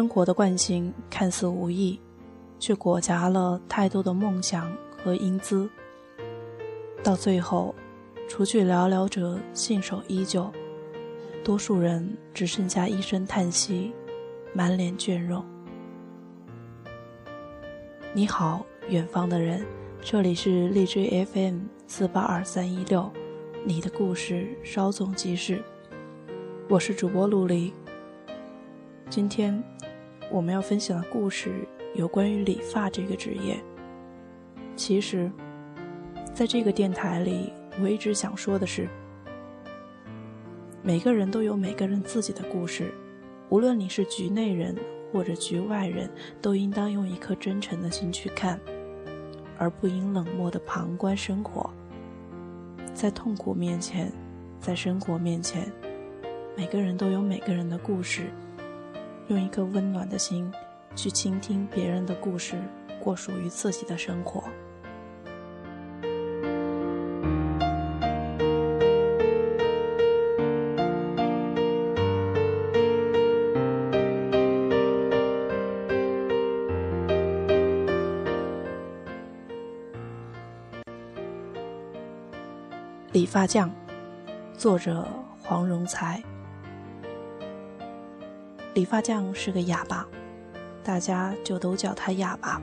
[0.00, 2.00] 生活的惯性看似无意，
[2.58, 5.68] 却裹挟了太多的梦想和英姿。
[7.02, 7.74] 到最后，
[8.26, 10.50] 除去寥寥者信守依旧，
[11.44, 13.92] 多数人只剩下一声叹息，
[14.54, 15.44] 满脸倦容。
[18.14, 19.62] 你好，远方的人，
[20.00, 23.12] 这里是荔枝 FM 四八二三一六，
[23.66, 25.62] 你的故事稍纵即逝，
[26.70, 27.70] 我是主播陆离。
[29.10, 29.60] 今天
[30.30, 31.50] 我们要分享的故事
[31.94, 33.58] 有关于理发这个职业。
[34.76, 35.30] 其实。
[36.32, 38.88] 在这个电台里，我一直想说的是，
[40.80, 42.94] 每个人都有每个人自己的故事，
[43.50, 44.74] 无论你是局内人
[45.12, 46.08] 或者局外人，
[46.40, 48.58] 都应当用一颗真诚的心去看，
[49.58, 51.68] 而不应冷漠的旁观生活。
[52.94, 54.10] 在痛苦面前，
[54.60, 55.70] 在生活面前，
[56.56, 58.30] 每个人都有每个人的故事，
[59.30, 60.52] 用一颗温暖的心
[60.96, 62.56] 去倾听别人的故事，
[63.00, 64.42] 过属于自己的生活。
[83.12, 83.70] 理发匠，
[84.56, 85.06] 作者
[85.40, 86.20] 黄荣才。
[88.80, 90.08] 理发匠是个哑巴，
[90.82, 92.58] 大家就都叫他哑巴，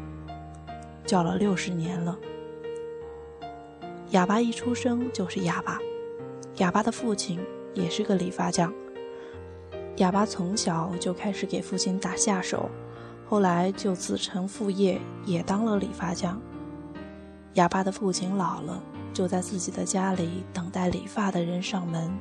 [1.06, 2.18] 叫了六十年了。
[4.10, 5.78] 哑巴一出生就是哑巴，
[6.56, 7.40] 哑巴的父亲
[7.76, 8.74] 也是个理发匠。
[9.98, 12.68] 哑巴从小就开始给父亲打下手，
[13.30, 16.42] 后来就子承父业，也当了理发匠。
[17.54, 18.82] 哑巴的父亲老了。
[19.14, 22.12] 就在自己的家里等待理发的人上门，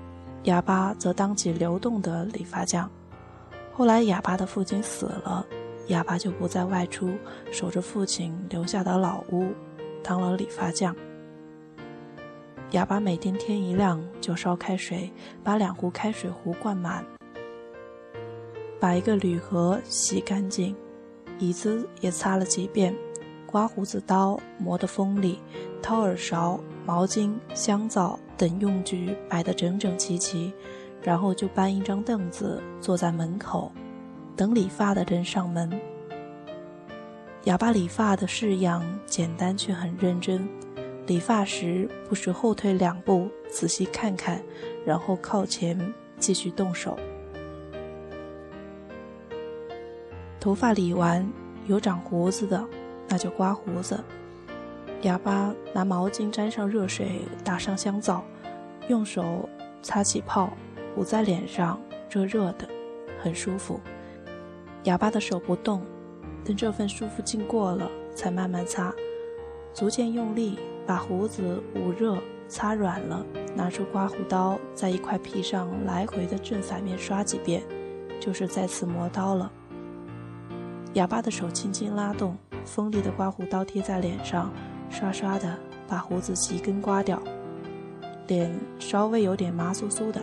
[0.43, 2.91] 哑巴则当起流动的理发匠。
[3.77, 5.47] 后来哑巴的父亲死了，
[5.89, 7.11] 哑巴就不再外出，
[7.53, 9.53] 守着父亲留下的老屋，
[10.03, 10.97] 当了理发匠。
[12.71, 15.13] 哑巴每天天一亮就烧开水，
[15.45, 17.05] 把两壶开水壶灌满，
[18.81, 20.75] 把一个铝盒洗干净，
[21.39, 22.97] 椅子也擦了几遍，
[23.45, 25.39] 刮胡子刀磨得锋利，
[25.83, 26.59] 掏耳勺。
[26.87, 30.55] 毛巾、香皂等用具摆得整整齐齐，
[31.07, 33.71] 然后就搬一张凳子坐在门口，
[34.35, 35.71] 等理发的人上门。
[37.45, 40.49] 哑巴理发的式样简单却很认真，
[41.07, 44.43] 理发时不时后退两步仔细看看，
[44.85, 45.79] 然后靠前
[46.19, 46.99] 继续动手。
[50.41, 51.25] 头发理完
[51.67, 52.67] 有长胡子的，
[53.07, 54.03] 那就刮胡子。
[55.03, 58.25] 哑巴拿毛巾沾上热水，打上香皂，
[58.89, 59.49] 用手
[59.83, 60.51] 擦起泡，
[60.97, 61.79] 捂在脸上，
[62.11, 62.67] 热热的，
[63.23, 63.81] 很舒服。
[64.85, 65.83] 哑巴的手不动，
[66.45, 68.95] 等这份舒服劲过了，才慢慢擦，
[69.75, 72.17] 逐渐用力，把胡子捂热、
[72.49, 73.25] 擦软了，
[73.55, 77.63] 拿出刮胡刀，在一块皮上来回的正反面刷几遍，
[78.19, 79.51] 就是再次磨刀了。
[80.95, 84.53] 哑巴的手轻轻拉动，锋利的刮胡刀贴在脸上。
[84.89, 85.59] 刷刷的
[85.89, 87.21] 把胡子齐根刮掉，
[88.29, 90.23] 脸稍微有点麻酥酥的，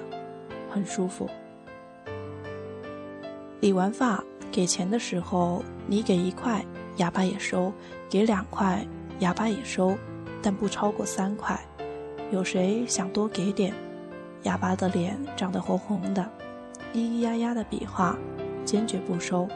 [0.73, 1.29] 很舒服。
[3.61, 6.65] 理完发给钱的时候，你给一块，
[6.97, 7.71] 哑巴也收；
[8.09, 8.85] 给两块，
[9.19, 9.95] 哑巴也收，
[10.41, 11.59] 但不超过三块。
[12.31, 13.73] 有谁想多给点？
[14.41, 16.27] 哑巴的脸涨得红红的，
[16.93, 18.17] 咿咿呀呀的比划，
[18.65, 19.47] 坚决不收。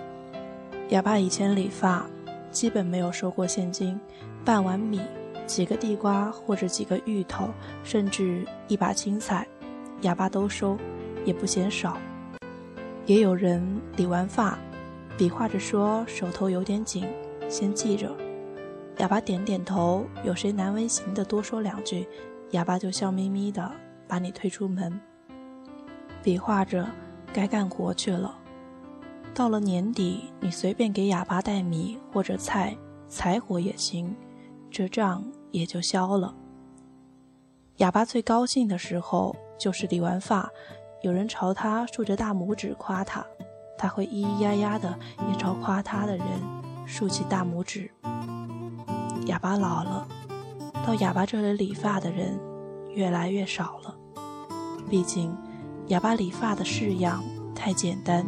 [0.89, 2.05] 哑巴以前理发，
[2.51, 3.99] 基本没有收过现金。
[4.45, 5.01] 半碗米，
[5.45, 7.49] 几个地瓜或者几个芋头，
[7.83, 9.45] 甚至一把青菜，
[10.03, 10.77] 哑巴都收，
[11.27, 11.97] 也不嫌少。
[13.05, 13.61] 也有人
[13.97, 14.57] 理完发，
[15.17, 17.05] 比划着说手头有点紧，
[17.49, 18.15] 先记着。
[18.99, 20.05] 哑巴点点头。
[20.23, 22.07] 有谁难为情的多说两句，
[22.51, 23.69] 哑巴就笑眯眯的
[24.07, 24.99] 把你推出门。
[26.23, 26.87] 比划着
[27.33, 28.37] 该干活去了。
[29.33, 32.75] 到了年底，你随便给哑巴带米或者菜，
[33.09, 34.15] 柴火也行。
[34.71, 36.33] 这账也就消了。
[37.77, 40.49] 哑巴最高兴的时候就是理完发，
[41.01, 43.23] 有人朝他竖着大拇指夸他，
[43.77, 44.97] 他会咿咿呀呀的
[45.29, 46.25] 也朝夸他的人
[46.85, 47.89] 竖起大拇指。
[49.27, 50.07] 哑巴老了，
[50.85, 52.39] 到哑巴这里理发的人
[52.95, 53.95] 越来越少了，
[54.89, 55.35] 毕竟
[55.87, 57.23] 哑巴理发的式样
[57.53, 58.25] 太简单，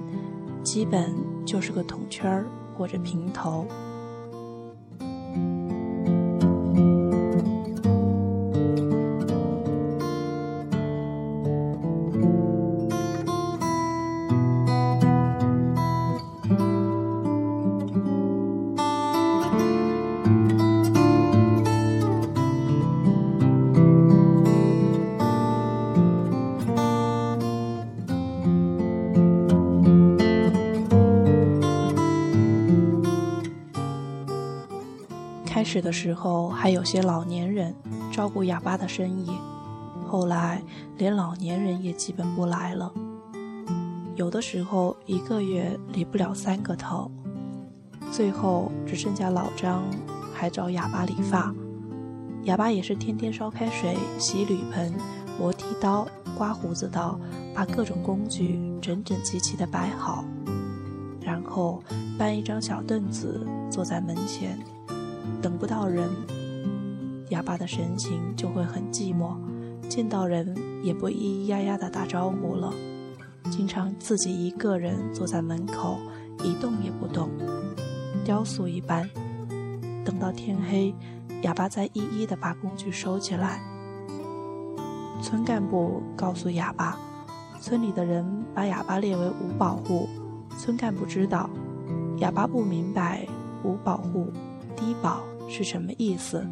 [0.63, 2.45] 基本就是个筒圈儿
[2.77, 3.65] 或者平头。
[35.59, 37.75] 开始的时候还有些老年人
[38.13, 39.29] 照顾哑巴的生意，
[40.07, 40.63] 后来
[40.97, 42.89] 连老年人也基本不来了。
[44.15, 47.11] 有的时候一个月理不了三个头，
[48.09, 49.83] 最后只剩下老张
[50.33, 51.53] 还找哑巴理发。
[52.43, 54.93] 哑巴也是天天烧开水、洗铝盆、
[55.37, 56.07] 磨剃刀、
[56.37, 57.19] 刮胡子刀，
[57.53, 60.23] 把各种工具整整齐齐地摆好，
[61.19, 61.83] 然后
[62.17, 64.57] 搬一张小凳子坐在门前，
[65.41, 66.09] 等不到人，
[67.29, 69.35] 哑巴的神情就会很寂寞，
[69.87, 72.73] 见到人也不咿咿呀呀地打招呼了，
[73.49, 75.97] 经常自己一个人坐在门口
[76.43, 77.29] 一动也不动，
[78.23, 79.09] 雕塑一般，
[80.03, 80.93] 等到天黑。
[81.41, 83.61] 哑巴再一一的把工具收起来。
[85.21, 86.97] 村干部告诉哑巴，
[87.61, 90.09] 村里的人把哑巴列为五保户。
[90.57, 91.49] 村干部知道，
[92.17, 93.25] 哑巴不明白
[93.63, 94.27] 五保户、
[94.79, 96.47] 低保是什么意思，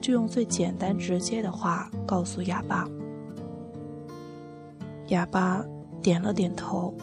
[0.00, 2.86] 就用最简单直接的话告诉哑巴。
[5.08, 5.64] 哑巴
[6.02, 6.94] 点了点头。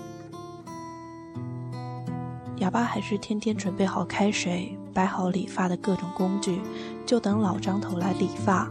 [2.57, 4.77] 哑巴还是天天准备好开水。
[4.93, 6.59] 摆好理发的各种工具，
[7.05, 8.67] 就等老张头来理发。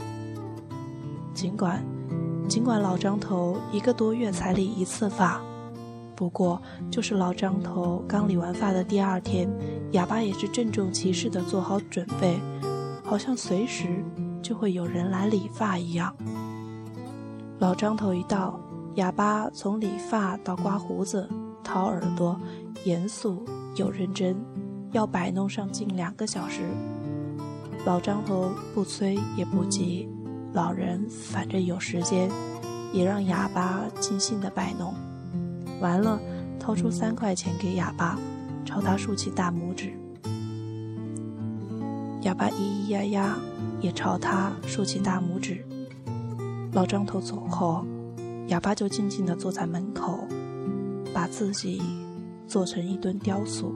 [1.33, 1.81] 尽管，
[2.49, 5.41] 尽管老张头一个多月才理一次发，
[6.17, 6.61] 不过
[6.91, 9.49] 就是老张头刚理完发的第二天，
[9.93, 12.41] 哑巴也是郑重其事地做好准备，
[13.05, 14.03] 好像随时
[14.43, 16.17] 就会有人来理发一样。
[17.59, 18.59] 老张头一到，
[18.95, 21.29] 哑巴从理发到刮胡子、
[21.63, 22.41] 掏耳朵，
[22.85, 23.45] 严肃
[23.77, 24.35] 又认真。
[24.93, 26.63] 要摆弄上近两个小时，
[27.85, 30.09] 老张头不催也不急，
[30.55, 32.31] 老人反正有时间，
[32.95, 34.95] 也让哑巴尽兴的摆弄。
[35.81, 36.21] 完了，
[36.59, 38.19] 掏出三块钱给哑巴，
[38.65, 39.93] 朝他竖起大拇指。
[42.23, 43.39] 哑巴咿咿呀呀，
[43.81, 45.65] 也朝他竖起大拇指。
[46.73, 47.87] 老张头走后，
[48.49, 50.27] 哑巴就静静地坐在门口，
[51.15, 51.81] 把自己
[52.47, 53.73] 做成一尊雕塑。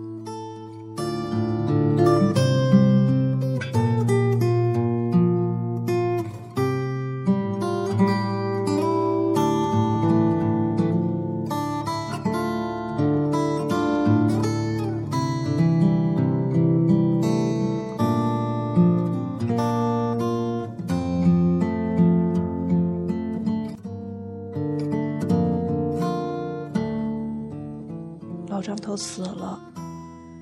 [28.61, 29.59] 老张头死了。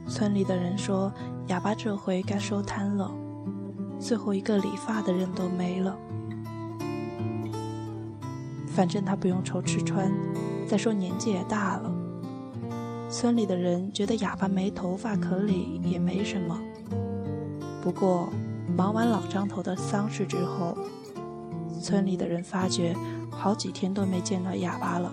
[0.09, 1.13] 村里的人说
[1.47, 3.09] ：“哑巴这回该收摊了，
[4.01, 5.97] 最后一个理发的人都没了。
[8.67, 10.13] 反正他不用愁吃穿，
[10.67, 11.93] 再说年纪也大了。
[13.09, 16.59] 村里的人觉得哑巴没头发可理也没什么。
[17.81, 18.29] 不过
[18.77, 20.77] 忙完老张头的丧事之后，
[21.81, 22.97] 村里的人发觉
[23.31, 25.09] 好几天都没见到哑巴了，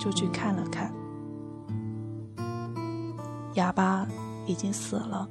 [0.00, 0.90] 就去看了看。”
[3.54, 4.06] 哑巴
[4.46, 5.28] 已经死了。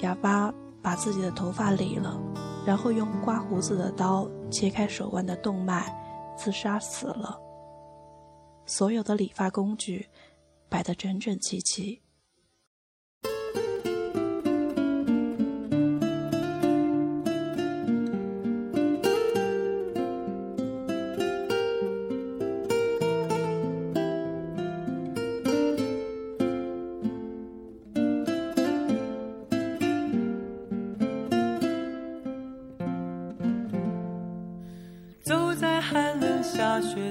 [0.00, 2.20] 哑巴把自己的头发理了，
[2.66, 5.92] 然后用刮胡子的刀切开手腕的动脉，
[6.36, 7.38] 自杀死了。
[8.66, 10.08] 所有的理发工具
[10.68, 12.00] 摆得整整齐齐。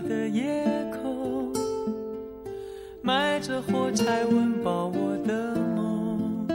[0.02, 1.54] 的夜空，
[3.02, 6.48] 埋着火柴，温饱我的梦。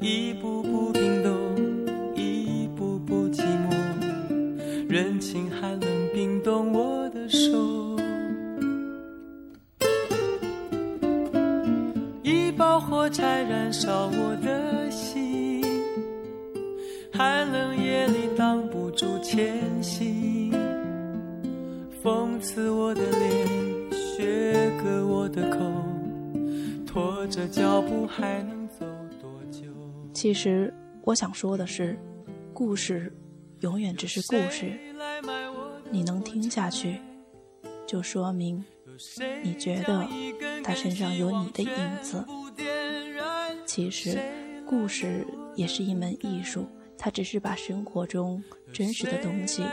[0.00, 1.32] 一步步冰冻，
[2.14, 7.96] 一步步寂寞，人情寒冷冰冻我的手。
[12.22, 15.62] 一包火柴燃烧我的心，
[17.12, 20.25] 寒冷夜里挡不住前行。
[22.06, 25.58] 风刺我的脸，雪割我的口，
[26.86, 28.86] 拖着脚步还能走
[29.20, 29.64] 多久？
[30.14, 30.72] 其实
[31.02, 31.98] 我想说的是，
[32.54, 33.12] 故事
[33.58, 34.78] 永远只是故事。
[35.90, 37.00] 你能听下去，
[37.88, 38.64] 就说明
[39.42, 40.06] 你觉得
[40.62, 42.24] 他身上有你的影子。
[43.66, 44.20] 其实，
[44.64, 46.68] 故事也是一门艺术。
[46.98, 48.42] 他只是把生活中
[48.76, 49.64] 真实的东西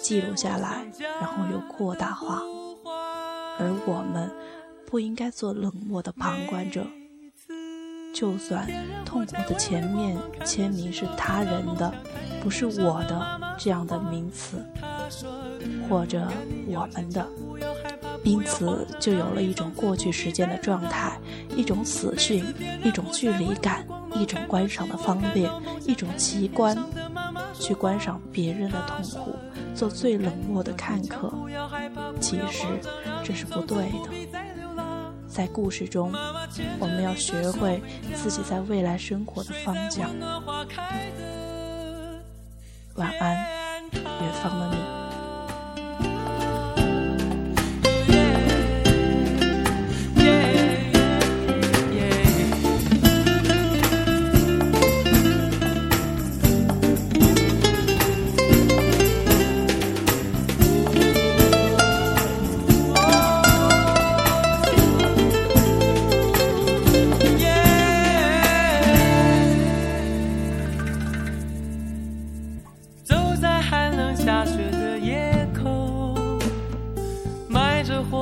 [0.00, 0.86] 记录下来，
[1.20, 2.40] 然后又扩大化，
[3.58, 4.30] 而我们
[4.86, 6.86] 不应该做冷漠的旁观者，
[8.14, 8.64] 就算
[9.04, 11.92] 痛苦的前面签名是他人的，
[12.40, 14.64] 不是我的这样的名词，
[15.88, 16.28] 或者
[16.68, 17.26] 我们的，
[18.22, 21.18] 因此就有了一种过去时间的状态，
[21.56, 22.44] 一种死讯，
[22.84, 25.50] 一种距离感，一种观赏的方便，
[25.84, 26.78] 一种奇观，
[27.58, 29.36] 去观赏别人的痛苦，
[29.74, 31.32] 做最冷漠的看客。
[32.20, 32.64] 其实
[33.22, 34.08] 这是不对的。
[35.28, 36.12] 在故事中，
[36.78, 37.82] 我们要学会
[38.14, 40.10] 自己在未来生活的方向。
[42.96, 43.34] 晚安，
[43.94, 44.91] 远方的你。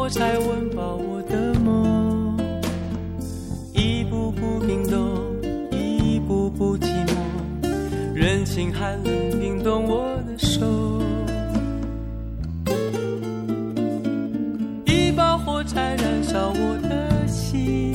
[0.08, 2.36] 才温饱我的梦，
[3.72, 4.98] 一步步冰冻，
[5.70, 7.14] 一步步寂寞，
[8.12, 11.00] 任性寒冷冰冻我的手，
[14.84, 17.94] 一把火柴燃烧我的心，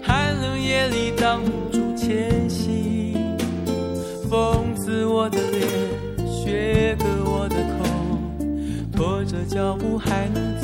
[0.00, 3.14] 寒冷夜里挡不住前行，
[4.30, 5.66] 风刺我的脸，
[6.28, 7.84] 雪割我的口，
[8.92, 10.55] 拖着脚步还能。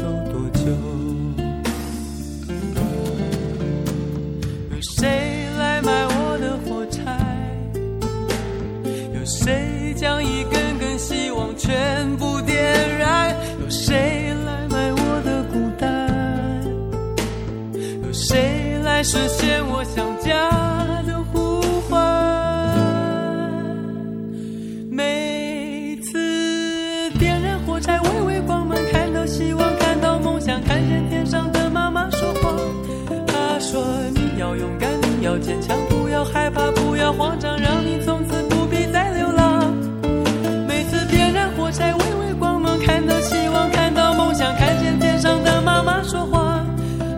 [4.71, 7.01] 有谁来买我的火柴？
[9.15, 13.35] 有谁将一根根希望全部点燃？
[13.63, 16.09] 有谁来买我的孤单？
[18.07, 20.62] 有谁来实现我想家？
[36.33, 39.75] 害怕，不要慌张，让你从此不必再流浪。”
[40.67, 46.65] 每次点燃火柴，微微光芒，看到希望，看到梦想，看见天上的妈妈说话。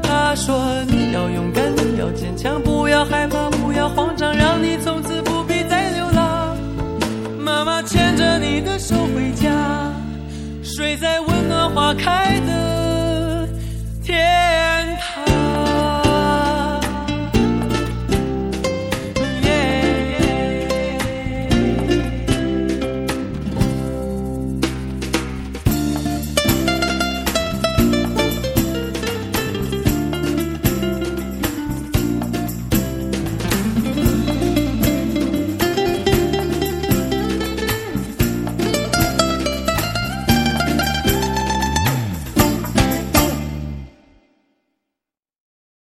[0.02, 6.56] 她说：“你要勇敢。”你要坚强，不要害怕，不要慌张，让你从此不必再流浪。
[7.38, 9.49] 妈妈牵着你的手回家，
[10.62, 12.34] 睡在温暖花开。